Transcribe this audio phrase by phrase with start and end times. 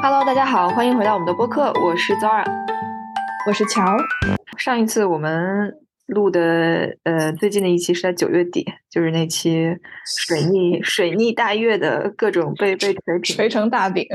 [0.00, 2.44] Hello，大家好，欢迎回到我们的播客，我是 Zara，
[3.48, 3.84] 我是乔。
[4.56, 5.74] 上一次我们
[6.06, 9.76] 录的呃最近的一期是在九月底，就是那期
[10.28, 14.06] 水逆水逆大月的各种被被锤锤成大饼。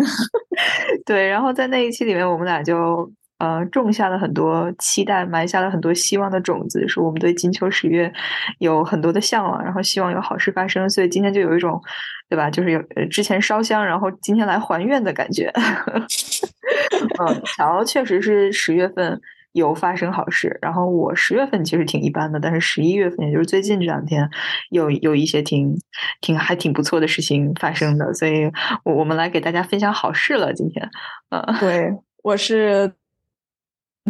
[1.05, 3.11] 对，然后在那一期里面，我们俩就。
[3.40, 8.12] 呃，种下了很多期待，埋下了很多希望的种子，是我们对金秋十月
[8.60, 10.89] 有很多的向往，然后希望有好事发生。
[10.89, 11.82] 所以今天就有一种，
[12.30, 12.50] 对吧？
[12.50, 15.52] 就是有之前烧香，然后今天来还愿的感觉。
[17.18, 19.21] 嗯，乔确实是十月份
[19.54, 24.30] 有发生好事，然后我十月份其实挺一般的，但是十一月份，也就是最近这两天，
[24.69, 25.74] 有有一些挺
[26.19, 28.52] 挺还挺不错的事情发生的，所以
[28.83, 30.54] 我我们来给大家分享好事了。
[30.54, 30.89] 今天，
[31.30, 31.89] 嗯，对
[32.22, 32.92] 我是。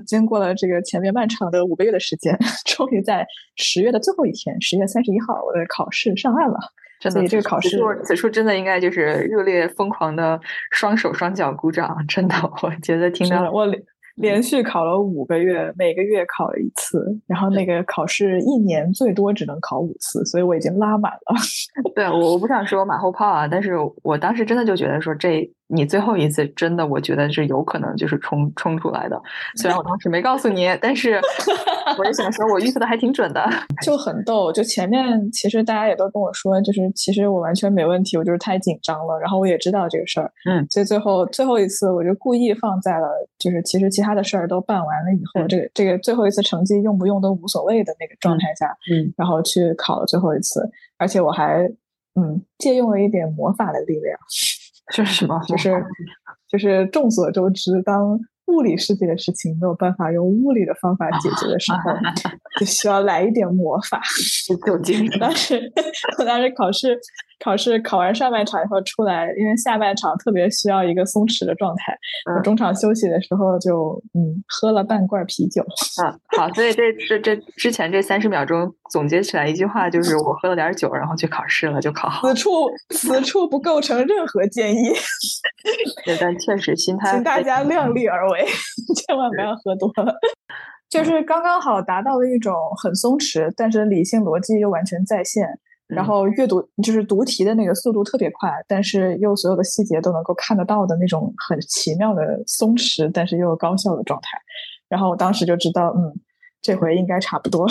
[0.06, 6.58] 经过了这个前面漫长的五个月的时间， 终于在十月的最后一天，十月三十一号，我的考试上岸了。
[7.10, 10.40] 所以这个考试，此处真的应该就是热烈疯狂的
[10.72, 11.96] 双手双脚鼓掌。
[12.08, 13.66] 真的，我觉得听到我。
[14.16, 21.36] 连续考了五个月，每个月考一次，然后那个考试一年最多只能考五次，所以我已经拉满了。
[21.96, 29.18] 对，我我不想说马后炮啊，但是我当时真的就觉得说，这你最后一次真的，我觉得是有可能就是冲冲出来的。
[29.56, 31.22] 虽然我当时没告诉你，但是
[31.98, 33.50] 我就想说，我预测的还挺准的，
[33.82, 34.52] 就很逗。
[34.52, 39.18] 就前面其实大家也都跟我说，就是其实我完全没问题，我就是太紧张了。
[39.18, 44.10] 然后我也知道这个事儿，嗯，所以最后最后一次我就故意放在了，就是其实其他。
[44.10, 51.62] 他的事儿都办完了以后，这个这个最后一次成绩用不用都无所谓的那个状态下，嗯，然后去考了最后一次，而且我还
[52.16, 54.18] 嗯借用了一点魔法的力量，
[54.92, 55.40] 是什么？
[55.48, 55.84] 就是
[56.48, 61.92] 就是众所周知，当物理世界的事情没有办法用物理的方法解决的时候，
[62.60, 64.02] 就需要来一点魔法。
[64.66, 65.72] 就精当时
[66.18, 67.00] 我当时考试。
[67.40, 71.98] 考试考完上半场以后出来，因为下半场特别需要一个松弛的状态。
[72.36, 75.64] 我中场休息的时候就嗯喝了半罐啤酒。
[76.04, 82.28] 嗯，好，所以这这这之前这三十秒钟总结起来一句话就是我喝了点酒，然后去考试了，就考好。
[82.28, 82.50] 此处
[82.90, 84.92] 此处不构成任何建议。
[86.06, 88.46] 对，但确实心 态，请大家量力而为，
[88.96, 90.14] 千万不要喝多了。
[90.90, 95.48] 就是刚刚好达到了一种很松弛，但是理性逻辑又完全在线。
[95.90, 104.38] 然后阅读就是读题的那个速度特别快，但是又所有的细节都能够看得到的那种很奇妙的松弛，但是又高效的状态。
[104.88, 106.14] 然后我当时就知道，嗯，
[106.62, 107.68] 这回应该差不多。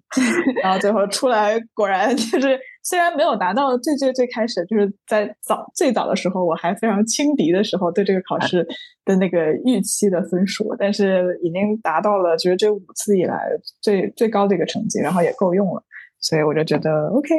[0.62, 8.66] 然后最后出来，果然就是虽然没有达到最最最开始，就是在早最早的时候，我还非常轻敌的时候对这个考试
[9.06, 13.48] 的那个预期的分数，但是已经达到了就是这五次以来
[13.80, 15.82] 最最高的一个成绩，然后也够用了。
[16.24, 17.34] 所以我就觉得 OK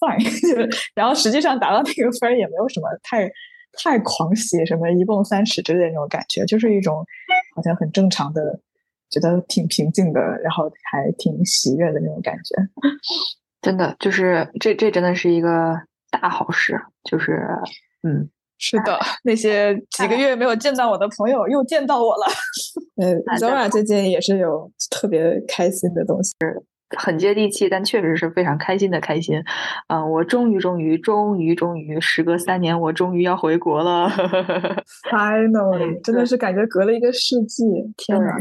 [0.00, 0.18] fine，
[0.96, 3.30] 然后实际上达到那个分也没有什么太
[3.74, 7.04] 太狂喜，什么一蹦三尺之类的那种感觉，就是一种
[7.54, 8.58] 好像很正常的，
[9.10, 12.56] 觉得挺平静的，然后还挺喜悦的那种感觉。
[13.60, 15.78] 真的，就是这这真的是一个
[16.10, 17.46] 大好事，就是
[18.02, 18.26] 嗯，
[18.56, 22.26] 是的，那些几个月没有见到我的朋友又见到我了。
[22.96, 26.34] 嗯，Zora 最近也是有特别开心的东西。
[26.96, 29.42] 很接地气，但确实是非常开心的开心。
[29.88, 34.08] 嗯，我终于终于终于终于，时隔三年，我终于要回国了。
[35.10, 37.64] Finally，真的是感觉隔了一个世纪。
[37.96, 38.34] 天哪！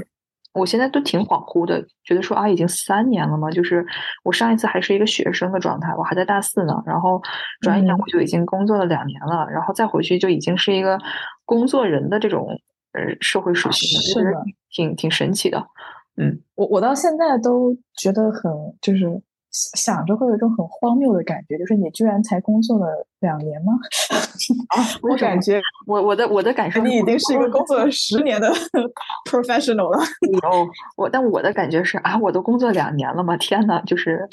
[0.54, 3.52] 我现在都挺恍惚的，觉得说啊，已经三年了嘛？
[3.52, 3.86] 就是
[4.24, 6.74] 我上一次还是一个学生的状态，我还在大四呢。
[6.88, 7.22] 然后
[7.62, 10.98] 转眼我就已经工作了两年了，然后再回去就已经是一个
[11.46, 12.48] 工作人的这种
[12.94, 15.64] 呃社会属性了，是的，挺挺神奇的。
[16.19, 19.06] 嗯，我我到现在都觉得很，就是
[19.52, 23.74] 想着会有一种很荒谬的感觉，就是你居然才工作了两年吗？
[24.75, 28.47] 啊， 我感觉我我的我的感受，你已经是一个工作了十年的
[29.31, 30.00] professional 了。
[30.44, 33.38] 有我，但我的感觉是啊，我都工作两年了嘛？
[33.38, 34.28] 天呐，就是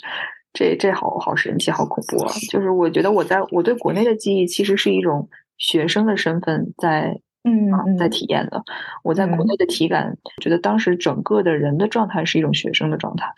[0.52, 2.32] 这这好好神奇，好恐怖啊！
[2.50, 7.20] 就是我觉得我在我对国内的记忆其实是一种学生的身份在。
[7.46, 8.60] 嗯，在体验的，
[9.04, 13.32] 我在国内的体感，觉得当时整个的人的状态是一种学生的状态，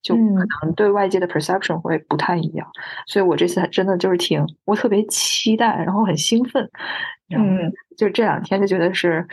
[0.00, 2.66] 就可能对外界的 perception 会不太一样，
[3.06, 6.66] 所以我这次还真的就是挺，我特别期待，然后很兴奋，
[7.36, 9.26] 嗯，就这两天就觉得是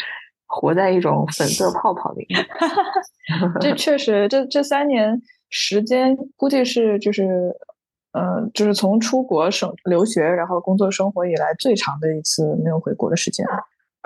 [0.46, 2.28] 活在一种粉色泡泡里。
[3.62, 7.56] 这确实，这这三年时间估计是就是，
[8.12, 13.46] 嗯，就是从出国省留学，然后工作生活以来最长的一次没有回国的时间。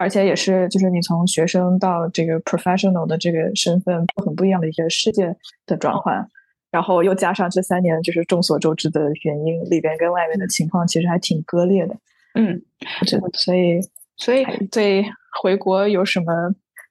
[0.02, 5.36] 而且也是，就是你从学生到这个 professional 的这个身份很不一样的一个世界
[5.68, 6.28] 的转换，
[6.72, 11.96] 然后又加上这三年就是众所周知的原因，里边跟外面的情况其实还挺割裂的。
[12.34, 12.60] 嗯，
[13.06, 13.80] 这所以
[14.18, 15.06] 所以对
[15.40, 16.34] 回国有什么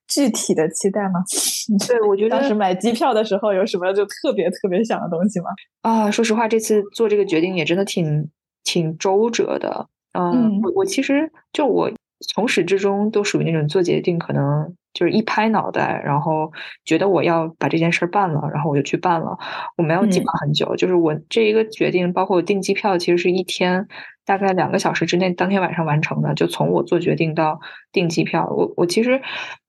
[0.07, 1.25] 具体的期待吗？
[1.89, 5.51] 对我觉得当时买机票的时候有什么就特别特别想的东西吗？
[5.83, 8.31] 啊，说实话，这次做这个决定也真的挺
[8.63, 9.89] 挺周折的。
[10.13, 11.91] 嗯，我我其实就我
[12.29, 16.53] 从始至终都属于那种做决定可能就是一拍脑袋，然后
[16.85, 19.39] 觉得我要把这件事办了，然后我就去办了，
[19.77, 20.77] 我没有计划很久。
[20.77, 23.87] 就是我这一个决定，包括我订机票，其实是一天
[24.27, 26.35] 大概两个小时之内，当天晚上完成的。
[26.35, 27.61] 就从我做决定到
[27.93, 29.23] 订机票，我我其实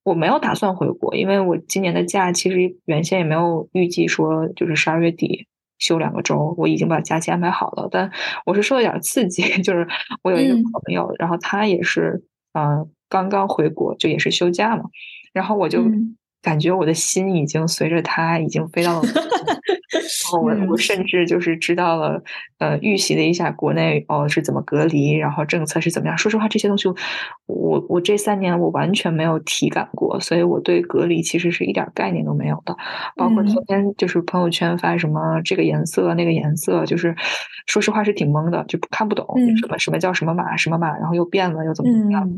[0.03, 5.47] 我没有打算回国，因为我今年的假其实原先也没有预计说就是十二月底。
[5.79, 8.11] 休两个周，我已经把假期安排好了，但
[8.45, 9.87] 我是受了点刺激， 就是
[10.21, 12.21] 我有一个朋友，然后他也是，
[12.53, 14.83] 呃，刚刚回国，就也是休假嘛，
[15.33, 15.83] 然后我就。
[16.43, 19.07] 感觉我的心已经随着他已经飞到了，
[20.41, 22.21] 我我甚至就是知道了，
[22.59, 26.17] 呃，预习了一下国内哦是怎么隔离，然后政策是怎么样。
[26.17, 26.87] 说实话，这些东西
[27.47, 32.75] 我我这三年我完全没有体感过，所以我对隔离其实是一点概念都没有的。
[33.15, 37.13] 包括昨天就是朋友圈发什么这个颜色那个颜色，就是
[37.67, 39.27] 说实话是挺懵的，就看不懂
[39.57, 42.29] 什么什么叫什么码什么码，然后又变了又怎么怎么样。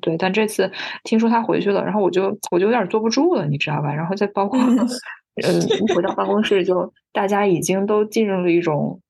[0.00, 0.70] 对，但这次
[1.04, 3.46] 听说他回去了，然后我就我就有点坐不住了。
[3.46, 3.92] 你知道吧？
[3.92, 4.58] 然后再包括，
[5.36, 9.00] 嗯，一回到办公室，就大家已经都进入了一种。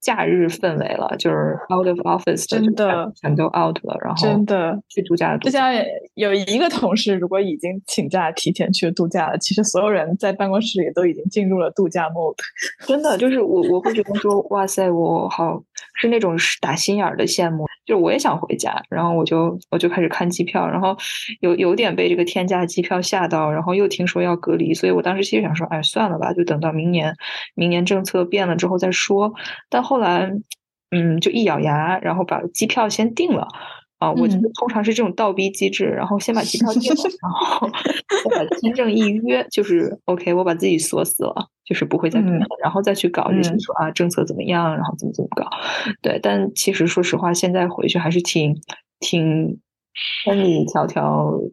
[0.00, 5.36] 假日氛围了，就是 out of office 真的全都 out 了，然后真的去度假。
[5.36, 12.36] 之前有一个同事，如果已经请假提前去度假了，其实所有人在办公室里都已经进入了度假 mode。
[12.86, 15.62] 真的，就是我我会觉得说，哇塞，我好
[15.94, 20.96] 是那种打心眼儿的羡慕，就是我也想回家，然后我就我就开始看机票，然后
[21.40, 27.14] 有有点被这个天价机票吓到，然后又听说要隔离，所以我当时其实想说，哎，算了吧，就等到明年，
[27.54, 29.32] 明年政策变了之后再说。
[29.68, 30.32] 但后来，
[30.92, 33.44] 嗯，就一咬牙，然后把机票先定了
[33.98, 34.12] 啊。
[34.12, 37.68] 我通常是这种倒逼机制，然后先把机票定了，然后
[38.30, 42.32] 再把签证一约，就是 OK，我把自己锁死了，就是不会再变，
[42.62, 45.50] 然后再去搞这些说啊政策怎么样，然后怎么怎么搞。
[46.00, 48.56] 对，但其实说实话，现在回去还是挺
[49.00, 49.58] 挺
[50.22, 51.50] 千里迢迢，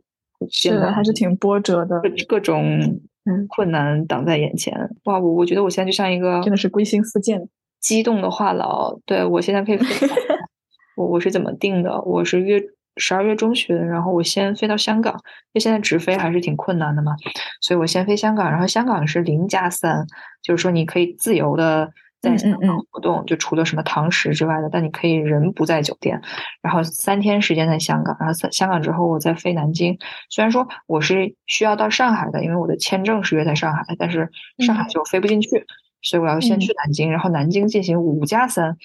[0.51, 3.01] 是的，还是挺波折的，各种
[3.49, 4.73] 困难挡在眼前。
[5.05, 7.49] 哇，我我觉得我现在就像一个真的是归心似箭。
[7.87, 10.09] 激动的话痨，对我现在可以分享
[10.97, 12.01] 我我是怎么定的？
[12.01, 12.61] 我是约
[12.97, 15.19] 十二月中旬，然后我先飞到香港，因
[15.53, 17.13] 为现在直飞还是挺困难的嘛，
[17.61, 20.05] 所以我先飞香港，然后香港是零加三，
[20.43, 21.89] 就是说你可以自由的
[22.19, 26.19] 在香港活动，就除了什么堂食之外的，但你可以人不在酒店，
[26.61, 29.97] 然后三天时间在香港，然后三香港之后我再飞南京。
[30.29, 34.29] 虽然说我是需要到上海的，因为我的签证是约在上海，但是
[34.65, 35.65] 上海就飞不进去。
[36.07, 38.77] 所以我要先去南京，然后南京进行五加三，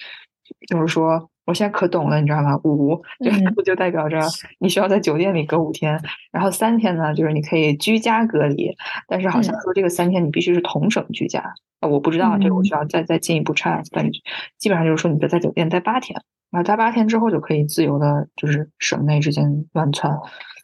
[0.67, 2.59] 就是说我现在可懂了，你知道吗？
[2.65, 4.19] 五就 就代表着
[4.59, 5.97] 你需要在酒店里隔五天，
[6.31, 8.75] 然后三天呢，就是你可以居家隔离，
[9.07, 14.09] 但是好像说这个三天你必须是同省居家，我不知道这个我需要再再进一步查，但
[14.57, 16.21] 基本上就是说你得在酒店待八天，
[16.51, 20.17] 然后待八天之后就可以自由的，就是省内之间乱窜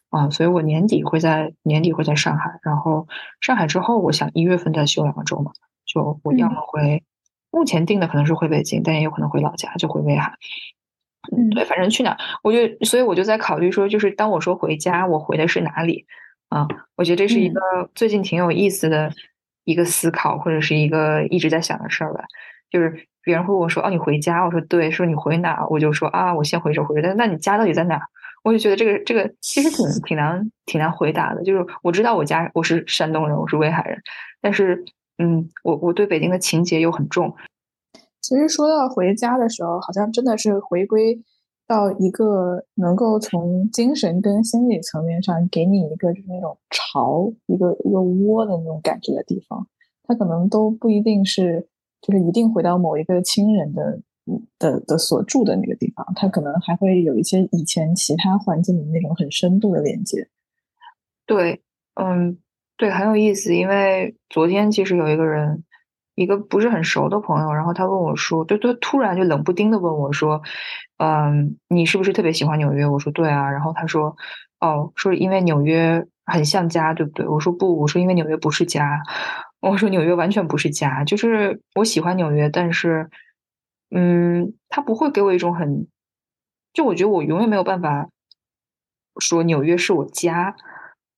[0.09, 0.29] 啊。
[0.29, 3.07] 所以我年底会在年底会在上海，然后
[3.39, 5.51] 上海之后我想一月份再休两个周嘛。
[5.91, 7.01] 就我要么回，
[7.49, 10.31] 目前定的可能是回北京，但也有可能回老家，就回威海。
[11.35, 16.05] 嗯，对，反正去哪，我就所以我就在考虑说，就是当我说回家，我回的是哪里
[16.49, 16.67] 啊？
[16.95, 17.59] 我觉得这是一个
[17.95, 19.11] 最近挺有意思的
[19.63, 22.23] 一个思考，或者是一个一直在想的事儿吧。
[22.69, 25.65] 就是别人会问我说：“哦，你回家？”我说：“对。”说你回哪？
[25.69, 27.99] 我就说：“啊，我先回这回这。”但那你家到底在哪？
[28.43, 31.43] 我就觉得这个这个其实挺挺难挺难回答的。
[31.43, 34.01] 就是我知道我家我是山东人，我是威海人，
[34.41, 34.85] 但是。
[35.21, 37.35] 嗯，我我对北京的情节又很重。
[38.21, 41.21] 其实说到回家的时候，好像真的是回归
[41.67, 49.67] 到一个能够从精神跟心理层面上给你一个就是那种巢，一个一个窝的那种感觉的地方。
[50.03, 51.67] 它可能都不一定是
[52.01, 53.99] 就是一定回到某一个亲人的
[54.57, 60.29] 的的所住的那个地方，它可能还会有一些以前其他环境里那种很深度的连接。
[61.25, 61.61] 对，
[61.95, 62.37] 嗯。
[62.79, 63.53] 对，很有意思。
[63.53, 65.65] 因为昨天其实有一个人，
[66.15, 70.41] 一个不是很熟的朋友，然后他问我说，就他突然就冷不丁的问我说
[70.97, 74.15] ：“嗯，你是不是特别喜欢纽约？”我说：“对啊。”然后他说
[74.61, 79.01] ：“哦，说因为纽约很像家，对不对？”我说：“不，我说因为纽约不是家。”
[79.59, 83.09] 我说：“纽约完全不是家，就是我喜欢纽约，但是，
[83.93, 85.85] 嗯，他不会给我一种很，
[86.71, 88.07] 就我觉得我永远没有办法
[89.19, 90.55] 说纽约是我家。”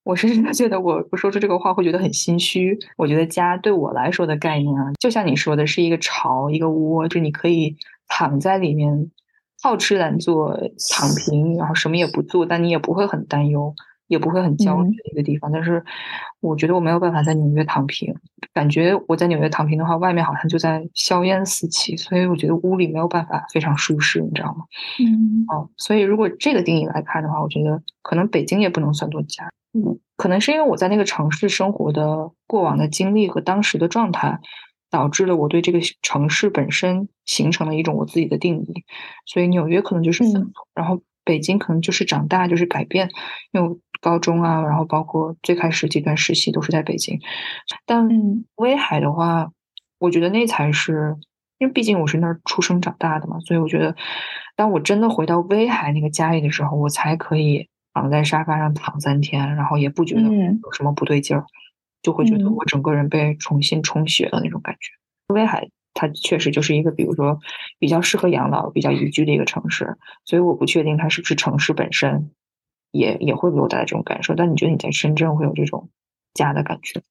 [0.03, 2.77] 我甚至觉得我我说出这个话会觉得很心虚。
[2.97, 7.75] 我觉得家对我来说的概念啊，就像你说的，是一个巢，一个窝，就你可以
[8.07, 9.11] 躺在里面，
[9.61, 10.57] 好吃懒做，
[10.89, 13.73] 躺平，然后什么也不做，但你也不会很担忧。
[14.11, 15.81] 也不会很焦虑的一个地方，但是
[16.41, 18.13] 我觉得我没有办法在纽约躺平，
[18.53, 24.65] 感觉我在纽约躺平的话，外面好像就在硝烟四起，所以我觉得屋里没有办法非常舒适，你知道吗？
[24.99, 34.39] 嗯，哦，所以如果这个定义来看的话，我觉得可能北京也不能算作家，嗯，可能是因为我在那个城市生活的过往的经历和当时的状态，
[34.89, 38.83] 导致了我对这个城市本身形成了一种我自己的定义，
[39.25, 43.09] 所以纽约可能就是分，然后北京可能就是长大，就是改变，
[43.53, 43.77] 因为。
[44.01, 47.19] 高中啊，然后包括最开始几段实习都是在北京，
[47.85, 48.09] 但
[48.55, 49.51] 威海的话，
[49.99, 51.15] 我觉得那才是，
[51.59, 53.95] 因为毕竟我是那儿出生长大的嘛，所以我觉得，
[54.55, 61.45] 当我真的回到威海那个家里的时候，我才可以躺在沙发上躺三天，然后也不觉得有什么不对劲儿，
[62.01, 64.89] 就会觉得我整个人被重新充血了那种感觉。
[65.33, 67.39] 威海它确实就是一个，比如说
[67.77, 72.31] 比较适合养老、比较宜居的一个城市，所以我不确定它是不是城市本身。
[72.91, 75.89] 也也会给我带来这种感受，但你觉得你在深圳会有这种
[76.33, 77.01] 家的感觉？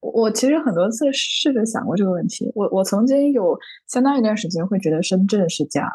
[0.00, 2.50] 我其实很多次试着想过这个问题。
[2.54, 5.90] 我我曾经有相当一段时间会觉得深圳是家，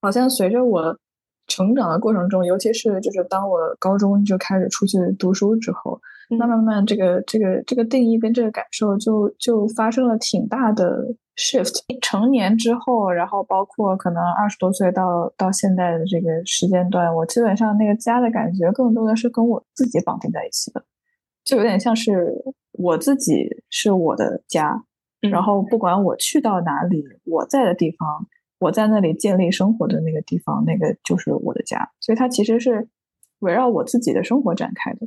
[0.00, 0.98] 好像随着我
[1.46, 6.00] 成长的过程中，尤其是就是当我高中就开始出去读书之后，
[6.36, 11.14] 慢慢慢这个这个这个定义跟这个感受就就发生了挺大的。
[11.36, 20.84] shift 成年之后，然后包括可能二十多岁到到现在的这个时间段，我基本上那个家的感觉更多的是跟我自己绑定在一起的，
[21.42, 22.34] 就有点像是
[22.72, 24.84] 我自己是我的家，
[25.20, 25.62] 然后。
[25.62, 28.26] 不管我去到哪里，我在的地方，
[28.58, 32.86] 我在那里建立生活的那个地方，那个就是我的家，所以它其实是
[33.38, 35.06] 围绕我自己的生活展开的，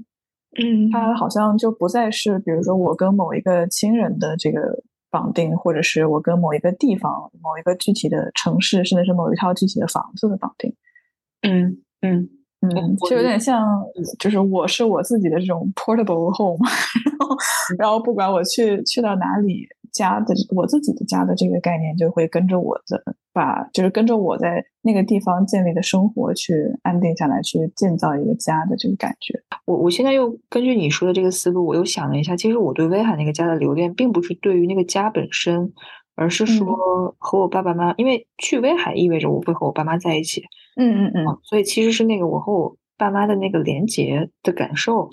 [0.55, 4.83] 嗯，它好像就不再是比如说我跟某一个亲人的这个。
[5.13, 10.74] 绑定，或者是我跟某一个地方、某一个具体的城市，甚至是某一套具体的房子的绑定。
[11.43, 12.27] 嗯嗯
[12.62, 13.63] 嗯，就有点像，
[14.17, 16.57] 就是我是我自己的这种 portable home，
[17.05, 17.38] 然后
[17.77, 19.67] 然后不管我去去到哪里。
[19.94, 29.40] 家的我自己的家的这个概念就会跟着我的，把就是跟着我在那个地方建立的生活去安定下来，去建造一个家的这个感觉。
[29.66, 35.72] 我我现在又根据你说的这个思路，我又想了一下，其实我对威海那个家的留恋，并不是对于那个家本身，
[36.16, 40.44] 而是说和我爸爸妈妈，因为去威海意味着我会和我爸妈在一起。
[40.76, 45.10] 嗯嗯嗯，所以其实是那个我和我爸妈的那个连结的感受。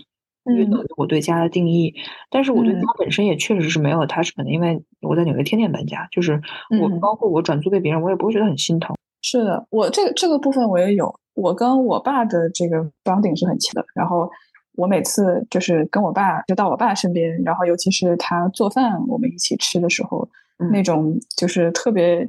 [0.47, 1.95] 约等于我对家的定义，
[2.31, 6.41] 但是我对家本身也确实是没有 attachment 的，因为我在纽约天天搬家，就是
[6.81, 8.97] 我包括我转租给别人，我也不会觉得很心疼。
[9.23, 13.87] 是的，我这个这个部分我也有，我跟我爸的这个 bonding 是很强的。
[13.95, 14.31] 然后
[14.77, 20.27] 我每次就是跟我爸就到我爸身边，然后尤其是他做饭，我们一起吃的时候，
[20.73, 22.27] 那种就是特别，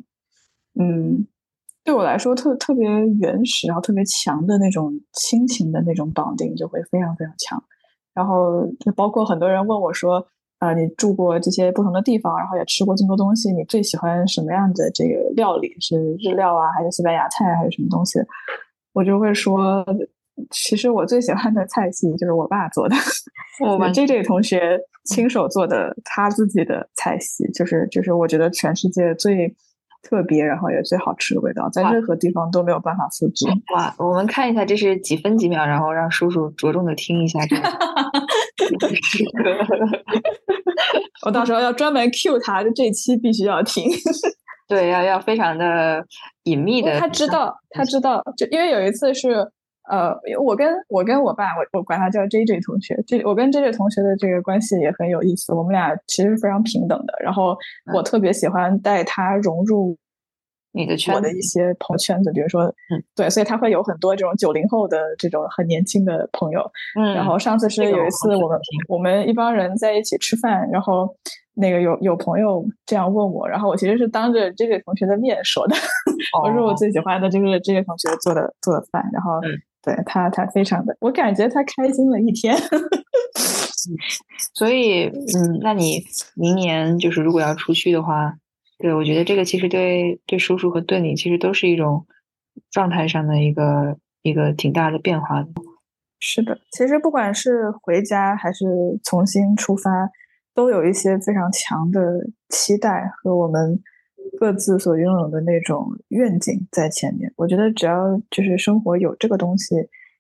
[0.78, 1.26] 嗯，
[1.86, 2.90] 对我来说特特别
[3.22, 7.64] 原始，然后特别强的那种亲情的那种绑定就会非常非常强。
[8.14, 10.26] 然后就包括很多人问我说
[10.60, 15.76] ：“啊，你住过这些不同的地方，然后也吃过这么多东西，你最喜欢什么样的这个料理？
[15.80, 18.20] 是日料啊，还是西班牙菜，还是什么东西？”
[18.94, 19.86] 我就会说，
[20.50, 22.96] 其实我最喜欢的菜系就是我爸做的，
[23.66, 29.56] 我们 J J 同学亲手做的他自己的菜系，就是就是我觉得全世界最。
[30.02, 33.46] 特别，然后也最好吃的味道，在任何地方都没有办法复制。
[33.76, 37.62] 哇，我们看一下这是几分几秒，然后让叔叔着重的听一下这个。
[41.26, 43.90] 我到时候要专门 Q 他，这期必须要听。
[44.68, 46.04] 对，要要非常的
[46.44, 47.00] 隐秘的。
[47.00, 49.52] 他知道，他知道，就因为有一次是。
[49.90, 53.04] 呃，我跟我跟我爸，我我管他叫 J J 同学。
[53.08, 57.14] 这我跟 J J 同学的这个关系也很有意思，我们俩其实非常平等的。
[57.20, 57.58] 然后
[57.94, 59.98] 我特别喜欢带他融入
[60.72, 66.62] 你的圈我的一些朋友圈子，比如说，嗯，对，所以他会有很多这种九零后的这种很年轻的朋友。
[66.98, 71.14] 嗯，然后上次是有一次我们我们一帮人在一起吃饭，然后
[71.56, 75.76] 那个有有朋友这样问我，然后我其实是当着 J J 同学的面说的，
[76.44, 79.42] 我说我最喜欢的这个 J J 同学做的做的饭，然后。
[79.84, 82.56] 对他，他非常的，我感觉他开心了一天。
[84.54, 86.04] 所以，嗯，那你
[86.36, 88.36] 明年就是如果要出去的话，
[88.78, 92.06] 对我觉得这个其实对对叔叔和对你其实都是一种
[92.70, 95.50] 状态上的一个一个挺大的变化的。
[96.20, 98.66] 是的，其实不管是回家还是
[99.04, 99.90] 重新出发，
[100.54, 102.02] 都有一些非常强的
[102.50, 103.82] 期待和我们。
[104.42, 109.76] 各自所拥有的那种愿景在前面，我觉得只要就是生活有这个东西，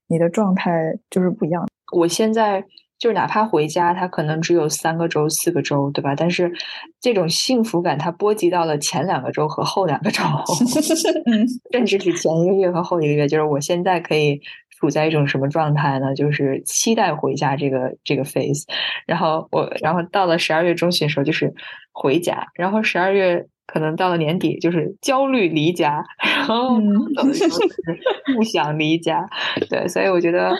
[0.05, 1.67] 你的状态就是不一样。
[1.91, 2.63] 我现在。
[3.01, 6.13] 就是哪怕回家，它可能只有三个周、四个周，对吧？
[6.15, 6.53] 但是
[6.99, 10.21] 这种幸福感，它波及到了前两个周和后两个周，
[11.73, 13.27] 甚至是前一个月和后一个月。
[13.27, 16.13] 就是我现在可以处在一种什么状态呢？
[16.13, 18.65] 就是期待回家这个这个 phase。
[19.07, 21.51] 然后我，然后到了十二月中旬的时候，就是
[21.91, 22.45] 回家。
[22.53, 26.03] 然后十二月可能到了年底，就是焦虑离家。
[26.19, 26.79] 然后
[27.15, 27.45] 就是
[28.35, 29.29] 不想离家。
[29.69, 30.51] 对，所以我觉得。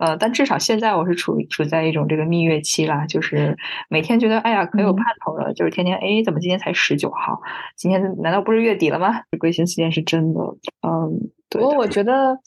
[0.00, 3.54] 呃，但至少现在我是处处在一种这个蜜月期啦，就是
[3.90, 7.38] 每天觉得哎呀可有盼头了，就是天天哎怎么今天才十九号？
[7.76, 9.20] 今天难道不是月底了吗？
[9.38, 10.40] 归心似箭是真的，
[10.88, 11.30] 嗯。
[11.50, 12.38] 不过我觉得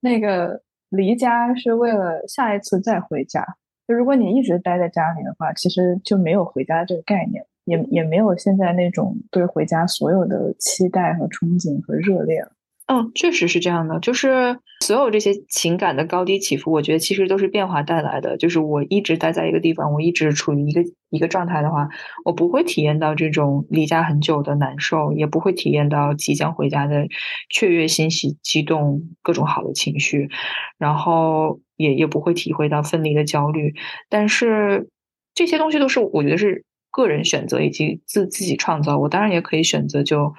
[0.00, 3.44] 那个离家是为了下一次再回家。
[3.86, 12.44] 就如果你一直待在家里的话，其实就没有回家这个概念，也也没有现在那种对回家所有的期待和憧憬和热烈。
[12.86, 13.98] 嗯，确实是这样的。
[14.00, 18.36] 就是所有这些情感的高低起伏，我觉得其实都是变化带来的。
[18.36, 21.88] 就是我一直待在一个地方，我一直处于一个一个状态的话，
[22.26, 27.08] 我不会体验到这种离家很久的难受，也不会体验到即将回家的
[27.48, 30.28] 雀跃、欣喜、激动各种好的情绪，
[30.76, 33.72] 然后也也不会体会到分离的焦虑。
[34.10, 34.90] 但是
[35.34, 38.98] 这些东西都是我觉得是个人选择以及自自己创造。
[38.98, 40.32] 我当然也可以选择就。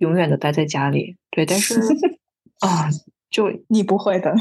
[0.00, 1.78] 永远的待在家里，对，但是
[2.64, 2.88] 啊，
[3.30, 4.34] 就 你不会的，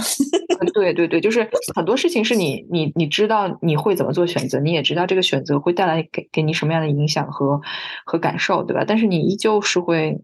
[0.73, 1.45] 对对对，就是
[1.75, 7.59] 很多事情是你你你知道你会怎么做选择，你也知道这个选择会带来给给你什么样的影响和
[8.05, 8.85] 和感受，对吧？
[8.87, 10.17] 但是你依旧是会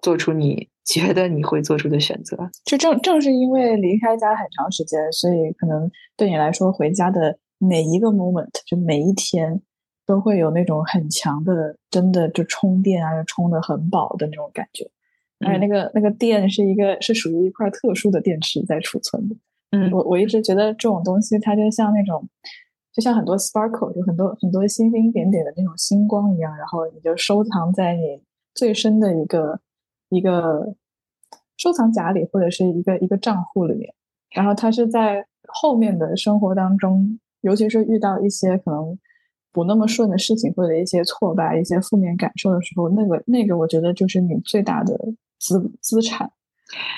[0.00, 2.48] 做出你 觉得你会做出的选择。
[2.64, 9.60] 就正正是因为离开家很长时间，所以可能对你来说，回家的每一个 moment，就每一天。
[10.10, 14.90] 都会有那种很强的，真的就充电啊，充的很饱的那种感觉，
[15.38, 19.36] 而且那个那个电是一个是属于一块特殊的电池在储存的。
[19.70, 22.28] 嗯，我我一直觉得这种东西它就像那种，
[22.92, 28.20] 就像很多 sparkle，就很多很多星星点点的那种星光一样，然后你就收藏在你
[28.52, 29.60] 最深的一个
[30.08, 30.74] 一个
[31.56, 33.94] 收藏夹里，或者是一个一个账户里面，
[34.34, 38.98] 然后它是在后面的生活当中，尤其是遇到一些可能。
[39.52, 44.96] 不那么顺的事情，或者一些挫败、一些负面感受的时候，那个那个，我觉得就是你最大的
[45.38, 46.30] 资资产，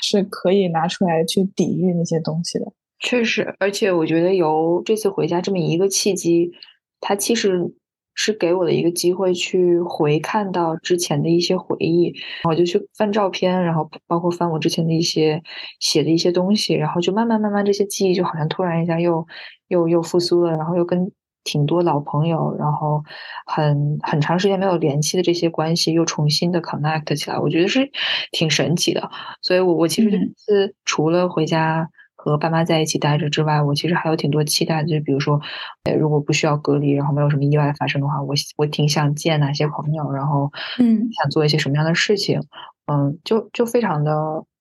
[0.02, 2.72] 是可以拿出来去抵御那些东西的。
[2.98, 6.52] 确实，而且我觉得由这次回家这么一个契机，
[7.00, 7.74] 它其实
[8.14, 12.14] 是给我的一个机会，去回看到之前的一些回忆，
[12.48, 15.42] 我就去翻照片，然后包括翻我之前的一些
[15.80, 19.26] 写的一些东西，然后就慢慢慢慢这些记忆就好像突然一下又
[19.68, 21.10] 又又复苏了，然后又跟。
[21.44, 23.02] 挺多老朋友，然后
[23.46, 27.90] 很很长时间没有联系的这些关系又重新的 connect 起来，我觉得是
[28.30, 29.10] 挺神奇的。
[29.42, 35.40] 所以，我我其实这次除了回家和爸妈在一起待着之外，我其实还有挺多期待，就是比如说，
[35.84, 42.40] 呃，如果不需要隔离，然后没有什么意外发生的话，我我挺想见哪些朋友，然后嗯，想做一些什么样的事情，
[42.86, 44.12] 嗯，就就非常的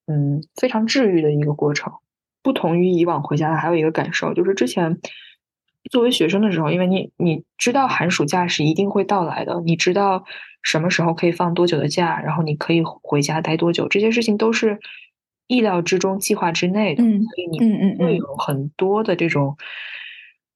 [0.08, 1.94] 嗯非常治愈的一个过程。
[2.44, 5.00] 不同于以往回家的，还有一个感受就是之前。
[5.90, 10.24] 作为学生的时候，因为你你知道寒暑假是一定会到来的，你知道
[10.62, 14.80] 什么时候可以放多久的假，然后你可以回家待多久，这些事情都是
[15.48, 17.60] 意料之中、计划之内的，所以你
[17.98, 19.58] 会有很多的这种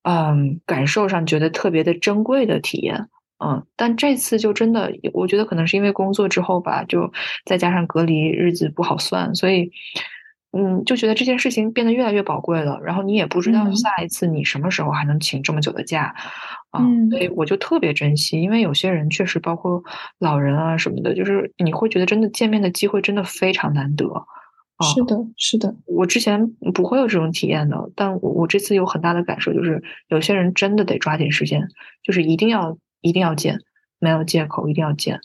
[0.04, 3.08] 嗯感受上觉得特别的珍贵的体验，
[3.44, 7.12] 嗯，但这次就真的，我觉得可能是因为工作之后吧，就
[7.46, 9.72] 再加上隔离日子不好算，所以。
[10.58, 12.80] 嗯，就觉得这件事情变得越来越宝贵了。
[12.82, 16.16] 然后你也不知道下一次你什么时候还能请这么久的假，
[16.72, 18.42] 啊，所以我就特别珍惜。
[18.42, 19.84] 因为有些人确实，包括
[20.18, 24.06] 老人啊什么的，就是你会觉得真的见面的机会真的非常难得。
[24.82, 25.76] 是的，是的。
[25.86, 31.68] 我之前不会有这种体验的，但我我这次有很大的感受，就是有些人真的得抓紧时间，
[32.02, 33.60] 就是一定要一定要见，
[34.00, 35.20] 没有借口，一定要见。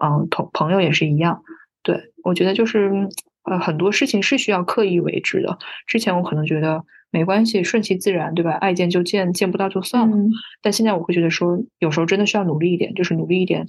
[0.00, 1.42] 嗯，同朋友也是一样。
[1.82, 3.08] 对我觉得就是。
[3.44, 5.58] 呃，很多事情是需要刻意为之的。
[5.86, 8.52] 之前我可能觉得没关系，顺其自然，对吧？
[8.52, 10.16] 爱见就见，见不到就算了。
[10.62, 13.66] 但现在我会觉得说，有时候真的需要努力一点，就是努力一点，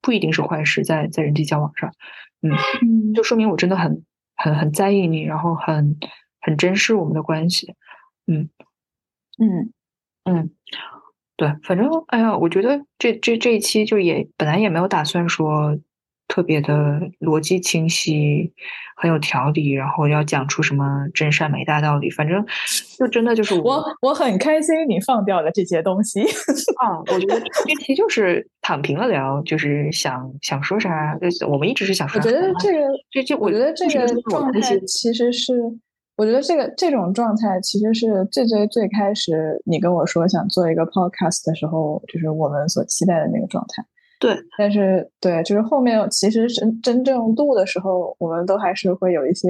[0.00, 1.92] 不一定是坏事，在在人际交往上，
[2.42, 4.04] 嗯，就说明我真的很
[4.36, 5.96] 很很在意你，然后很
[6.40, 7.74] 很珍视我们的关系。
[8.26, 8.48] 嗯
[9.38, 9.72] 嗯
[10.24, 10.50] 嗯，
[11.36, 15.78] 对，反正哎呀，我觉得这这这一期就也本来也没有打算说。
[16.30, 18.52] 特别的逻辑清晰，
[18.96, 22.46] 很有条理，然后要讲出什么真善美大道理，反正
[22.96, 26.22] 就真的就是我我很开心你放掉了这些东西
[26.80, 27.02] 啊！
[27.12, 32.20] 我觉得这期就是躺平了聊，就是想想说啥，我们一直是想说。
[32.20, 32.78] 我觉得这个
[33.10, 35.52] 这这，我觉得这个状态其实是
[36.16, 43.84] 我觉得这个这种状态其实是最最最开始你跟我说想做一个 podcast 的时候，就是我们所期待的那个状态。
[44.20, 49.48] 对，但是对，就是后面其实真真正录的时候，我们都还是会有一些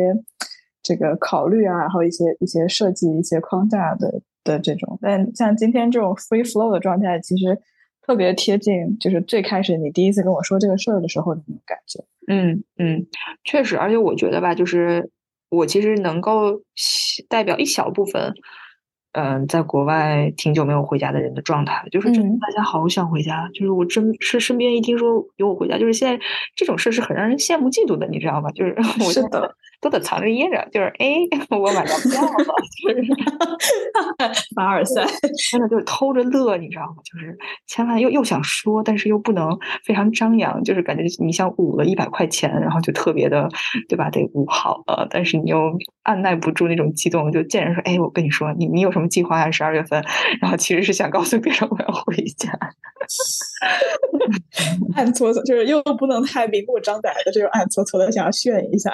[0.81, 4.97] 这个考虑啊，然后一些一些设计、一些框架的的这种。
[5.03, 7.59] 但像今天这种 free flow 的状态，其实
[8.07, 12.05] 特别贴近，就是最开始你第一次跟我说这个事儿的时候那种感觉。
[12.29, 13.05] 嗯嗯，
[13.43, 15.11] 确实，而且我觉得吧，就是
[15.51, 16.63] 我其实能够
[17.29, 18.33] 代表一小部分。
[19.13, 23.49] 嗯，在国外挺久没有回家的人的状态，就是真的大家好想回家。
[23.53, 28.51] 就是我真是身边一听说有我回家，就是现在这种事是很让人羡慕嫉妒的，你知道吧？
[28.51, 29.57] 就是 我是的。
[29.81, 31.17] 都得藏着掖着，就是哎，
[31.51, 32.45] 我晚上票了，
[32.83, 33.03] 就是
[34.55, 35.07] 凡尔赛，
[35.51, 36.97] 真的就是偷着乐，你知道吗？
[37.05, 43.49] 就是千万又又想说，但是又不能非常张扬，就是感觉你像捂了一百块钱，然后就特别的，
[43.89, 44.11] 对吧？
[44.11, 49.51] 得捂好了，但是你又按耐不住那种激动，就见人说，哎，我跟你说，你你有什么计划啊？
[49.51, 50.05] 十二月份，
[50.41, 52.51] 然后其实是想告诉别人我要回家，
[54.95, 58.93] 暗搓搓，就是又不能太明目张胆的，就是暗搓搓的想要炫一下。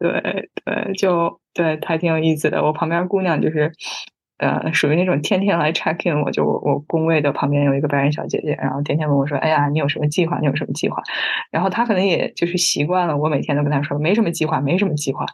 [0.00, 2.62] 对对，就对，还挺有意思的。
[2.62, 3.72] 我旁边姑娘就是，
[4.38, 6.20] 呃，属于那种天天来 check in。
[6.22, 10.38] 我就我工位的旁边有一个白人小姐姐，然后天天问我说：“哎呀，你有什么计划？
[10.40, 11.02] 你有什么计划？”
[11.50, 15.24] 然后她可能也就是习惯了，我每天都跟她说没什么计划，没什么计划。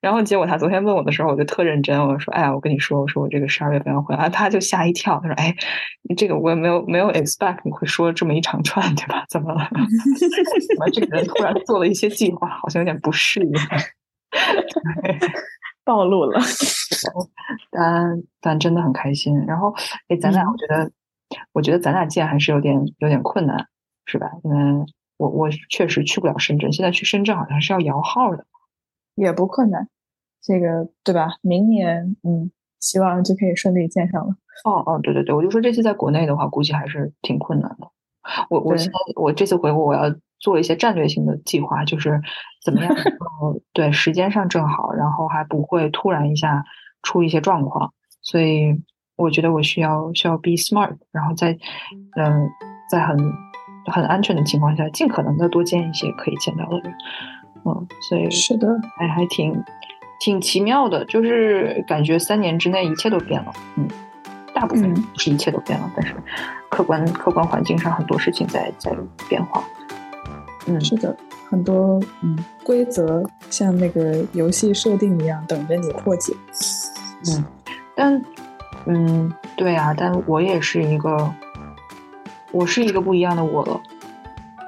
[0.00, 5.52] 然后结果她昨天问我的时候，我就特认真，我说：“哎呀，我跟你说，我说我这个十二月份要回来。”她就吓一跳，她说：“哎，
[6.16, 9.24] 这个我也没有没有 expect 你会说这么一长串，对吧？
[9.28, 9.68] 怎么了？
[10.68, 13.52] 怎么这个人突然做了一些计划，好像有点不适应。”
[15.84, 16.40] 暴露了，
[17.70, 19.38] 但但真的很开心。
[19.46, 19.74] 然后，
[20.08, 20.90] 哎，咱俩，我觉得，
[21.52, 23.66] 我觉得咱俩见还是有点有点困难，
[24.06, 24.30] 是吧？
[24.44, 28.46] 因为我我确实去不了深圳，现在去深圳好像是要摇号的，
[29.16, 29.88] 也不困难，
[30.40, 31.30] 这个对吧？
[31.42, 34.36] 明年，嗯，希望就可以顺利见上了。
[34.64, 37.88] 哦哦，对对对，我就说这次在国内的话，估计还是挺困难的。
[38.48, 40.14] 我我现在我这次回国，我要。
[40.42, 42.20] 做一些战略性的计划，就是
[42.62, 42.94] 怎么样？
[43.72, 46.64] 对，时间上正好，然后还不会突然一下
[47.02, 47.94] 出一些状况。
[48.20, 48.74] 所以
[49.16, 51.56] 我觉得我需要需要 be smart，然后在
[52.18, 52.50] 嗯，
[52.90, 53.16] 在很
[53.90, 56.92] 很安全的情况下，尽可能的多见一些可以见到的人。
[57.64, 58.66] 嗯，所以是的，
[58.98, 59.54] 还还挺
[60.20, 63.52] 挺奇妙的，就是感觉三年之内一切都变了。
[63.76, 63.88] 嗯，
[64.52, 66.14] 大部分是一切都变了，但是
[66.68, 68.92] 客观客观环境上很多事情在在
[69.28, 69.62] 变化。
[70.66, 71.16] 嗯，是的，
[71.50, 76.32] 很多嗯规则像那个游戏设定一样等着你破解。
[77.28, 77.44] 嗯，
[77.96, 78.24] 但
[78.86, 81.32] 嗯对啊，但我也是一个，
[82.52, 83.80] 我是一个不一样的我了。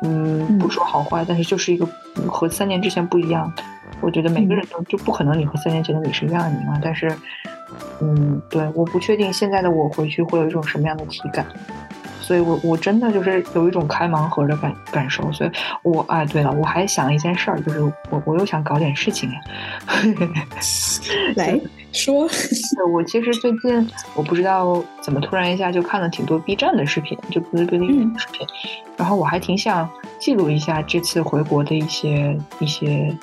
[0.02, 1.86] 嗯，不说好坏，但是就是一个
[2.28, 3.50] 和三年之前不一样。
[4.00, 6.78] 我觉得每个人都就不可能你和三年前的你是一样的你嘛。
[6.82, 7.10] 但是
[8.00, 11.46] 嗯，对，我不确定现在的我回去会有一种什么样的体感。
[12.24, 15.30] 所以，我我真的就是有一种开盲盒的感感受。
[15.30, 15.50] 所以，
[15.82, 19.40] 我哎，对了，我还想一件事儿，就是我我又想搞点事情呀。
[21.36, 21.60] 来
[21.92, 22.26] 说，
[22.92, 28.46] 我其实最近我不知道怎么突然一下就看了挺多 B 站的视频，就哔哩哔哩的视频。
[28.96, 33.14] 然后我还挺想记录一下这次回国的一些一些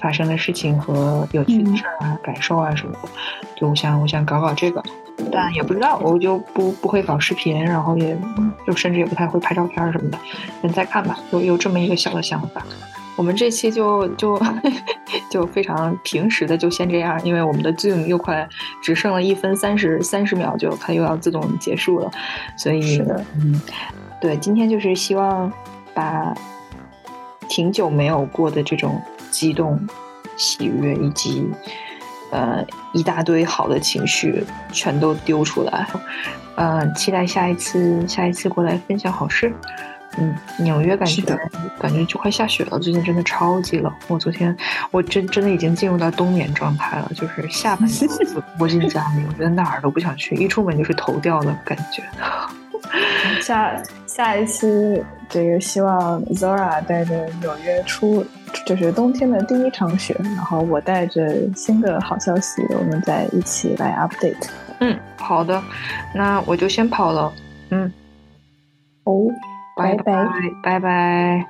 [0.00, 3.08] 发生的事情和有趣的事儿啊、感受啊什么的。
[3.56, 4.82] 就我想，我想搞搞这个。
[5.32, 8.16] 但也不知道，我就不不会搞视频，然后也
[8.66, 10.18] 就甚至也不太会拍照片什么的。
[10.62, 12.64] 先再看吧，有有这么一个小的想法。
[13.16, 14.38] 我们这期就就
[15.30, 18.46] 就非常平时的就先这样，因为我们的 Zoom 又快
[18.82, 22.10] 只剩了一分三十三十秒，就它又要自动结束了。
[22.58, 23.02] 所以，
[23.34, 23.60] 嗯，
[24.20, 25.50] 对，今天就是希望
[25.94, 26.34] 把
[27.48, 29.00] 挺久没有过的这种
[29.30, 29.80] 激动、
[30.36, 31.48] 喜悦以及。
[32.36, 35.86] 呃，一大堆好的情绪全都丢出来，
[36.56, 39.50] 呃，期待下一次，下一次过来分享好事。
[40.18, 41.22] 嗯，纽约感觉
[41.78, 43.90] 感觉就快下雪了，最近真的超级冷。
[44.06, 44.54] 我昨天
[44.90, 48.06] 我真真的已经进入到冬眠状态了，就是下半身
[48.58, 52.02] 窝进家里，我觉得哪儿都不想去，一出门就是头掉的感觉。
[53.40, 58.24] 下下一期这个希望 Zora 带着纽约出。
[58.64, 64.48] 就是冬天的第一场雪，然后我带着新的好消息，我们再一起来 update。
[64.80, 65.62] 嗯，好的，
[66.14, 67.32] 那我就先跑了。
[67.70, 67.92] 嗯，
[69.04, 69.28] 哦，
[69.76, 70.26] 拜拜
[70.62, 71.46] 拜拜。